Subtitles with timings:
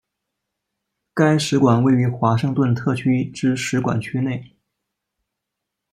[1.13, 4.57] 该使馆位于华盛顿特区之使馆区内。